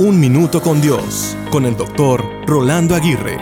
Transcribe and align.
Un 0.00 0.18
Minuto 0.18 0.62
con 0.62 0.80
Dios, 0.80 1.36
con 1.50 1.66
el 1.66 1.76
doctor 1.76 2.24
Rolando 2.46 2.94
Aguirre. 2.94 3.36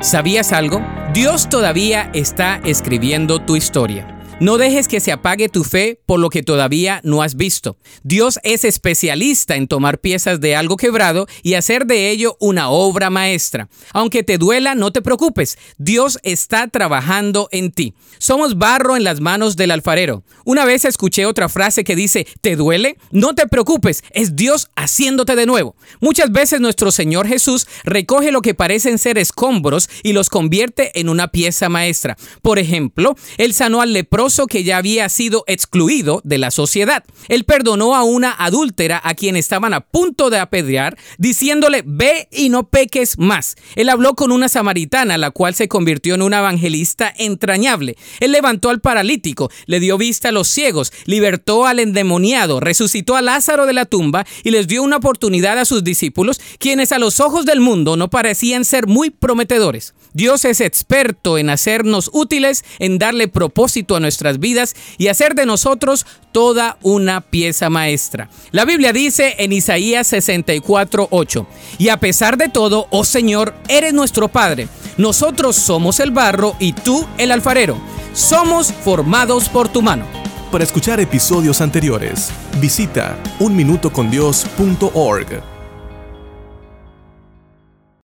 ¿Sabías 0.00 0.52
algo? 0.52 0.80
Dios 1.12 1.48
todavía 1.48 2.10
está 2.12 2.60
escribiendo 2.62 3.40
tu 3.40 3.56
historia. 3.56 4.19
No 4.40 4.56
dejes 4.56 4.88
que 4.88 5.00
se 5.00 5.12
apague 5.12 5.50
tu 5.50 5.64
fe 5.64 6.00
por 6.06 6.18
lo 6.18 6.30
que 6.30 6.42
todavía 6.42 7.02
no 7.04 7.20
has 7.20 7.34
visto. 7.34 7.76
Dios 8.04 8.38
es 8.42 8.64
especialista 8.64 9.54
en 9.54 9.68
tomar 9.68 9.98
piezas 9.98 10.40
de 10.40 10.56
algo 10.56 10.78
quebrado 10.78 11.26
y 11.42 11.54
hacer 11.54 11.84
de 11.84 12.08
ello 12.08 12.38
una 12.40 12.70
obra 12.70 13.10
maestra. 13.10 13.68
Aunque 13.92 14.22
te 14.22 14.38
duela, 14.38 14.74
no 14.74 14.92
te 14.92 15.02
preocupes. 15.02 15.58
Dios 15.76 16.18
está 16.22 16.68
trabajando 16.68 17.50
en 17.52 17.70
ti. 17.70 17.92
Somos 18.16 18.56
barro 18.56 18.96
en 18.96 19.04
las 19.04 19.20
manos 19.20 19.56
del 19.56 19.72
alfarero. 19.72 20.24
Una 20.46 20.64
vez 20.64 20.86
escuché 20.86 21.26
otra 21.26 21.50
frase 21.50 21.84
que 21.84 21.94
dice, 21.94 22.26
¿te 22.40 22.56
duele? 22.56 22.96
No 23.10 23.34
te 23.34 23.46
preocupes, 23.46 24.04
es 24.12 24.36
Dios 24.36 24.70
haciéndote 24.74 25.36
de 25.36 25.44
nuevo. 25.44 25.76
Muchas 26.00 26.32
veces 26.32 26.62
nuestro 26.62 26.92
Señor 26.92 27.26
Jesús 27.26 27.66
recoge 27.84 28.32
lo 28.32 28.40
que 28.40 28.54
parecen 28.54 28.96
ser 28.96 29.18
escombros 29.18 29.90
y 30.02 30.14
los 30.14 30.30
convierte 30.30 30.98
en 30.98 31.10
una 31.10 31.28
pieza 31.28 31.68
maestra. 31.68 32.16
Por 32.40 32.58
ejemplo, 32.58 33.16
Él 33.36 33.52
sanó 33.52 33.82
al 33.82 33.92
leproso 33.92 34.29
que 34.46 34.64
ya 34.64 34.78
había 34.78 35.08
sido 35.08 35.44
excluido 35.46 36.20
de 36.24 36.38
la 36.38 36.50
sociedad. 36.50 37.04
Él 37.28 37.44
perdonó 37.44 37.94
a 37.94 38.02
una 38.02 38.34
adúltera 38.38 39.00
a 39.02 39.14
quien 39.14 39.36
estaban 39.36 39.74
a 39.74 39.80
punto 39.80 40.30
de 40.30 40.38
apedrear, 40.38 40.96
diciéndole, 41.18 41.82
ve 41.86 42.28
y 42.30 42.48
no 42.48 42.68
peques 42.68 43.18
más. 43.18 43.56
Él 43.76 43.88
habló 43.88 44.14
con 44.14 44.32
una 44.32 44.48
samaritana, 44.48 45.18
la 45.18 45.30
cual 45.30 45.54
se 45.54 45.68
convirtió 45.68 46.14
en 46.14 46.22
una 46.22 46.38
evangelista 46.38 47.12
entrañable. 47.16 47.96
Él 48.20 48.32
levantó 48.32 48.70
al 48.70 48.80
paralítico, 48.80 49.50
le 49.66 49.80
dio 49.80 49.98
vista 49.98 50.28
a 50.28 50.32
los 50.32 50.48
ciegos, 50.48 50.92
libertó 51.04 51.66
al 51.66 51.78
endemoniado, 51.80 52.60
resucitó 52.60 53.16
a 53.16 53.22
Lázaro 53.22 53.66
de 53.66 53.72
la 53.72 53.86
tumba 53.86 54.26
y 54.44 54.50
les 54.50 54.66
dio 54.66 54.82
una 54.82 54.96
oportunidad 54.96 55.58
a 55.58 55.64
sus 55.64 55.84
discípulos, 55.84 56.40
quienes 56.58 56.92
a 56.92 56.98
los 56.98 57.20
ojos 57.20 57.46
del 57.46 57.60
mundo 57.60 57.96
no 57.96 58.10
parecían 58.10 58.64
ser 58.64 58.86
muy 58.86 59.10
prometedores. 59.10 59.94
Dios 60.12 60.44
es 60.44 60.60
experto 60.60 61.38
en 61.38 61.50
hacernos 61.50 62.10
útiles, 62.12 62.64
en 62.78 62.98
darle 62.98 63.28
propósito 63.28 63.96
a 63.96 64.00
nuestra 64.00 64.19
vidas 64.38 64.74
y 64.98 65.08
hacer 65.08 65.34
de 65.34 65.46
nosotros 65.46 66.06
toda 66.32 66.76
una 66.82 67.20
pieza 67.20 67.70
maestra. 67.70 68.28
La 68.52 68.64
Biblia 68.64 68.92
dice 68.92 69.34
en 69.38 69.52
Isaías 69.52 70.12
64:8, 70.12 71.46
y 71.78 71.88
a 71.88 71.98
pesar 71.98 72.36
de 72.36 72.48
todo, 72.48 72.86
oh 72.90 73.04
Señor, 73.04 73.54
eres 73.68 73.94
nuestro 73.94 74.28
Padre. 74.28 74.68
Nosotros 74.96 75.56
somos 75.56 75.98
el 76.00 76.10
barro 76.10 76.56
y 76.58 76.72
tú 76.72 77.06
el 77.18 77.30
alfarero. 77.32 77.76
Somos 78.12 78.72
formados 78.72 79.48
por 79.48 79.68
tu 79.68 79.82
mano. 79.82 80.04
Para 80.50 80.64
escuchar 80.64 80.98
episodios 81.00 81.60
anteriores, 81.60 82.30
visita 82.60 83.16
unminutocondios.org. 83.38 85.59